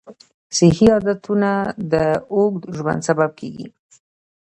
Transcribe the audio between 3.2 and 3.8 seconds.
کېږي.